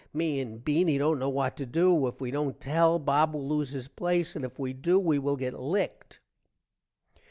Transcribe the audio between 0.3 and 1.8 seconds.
and Beany dont know what to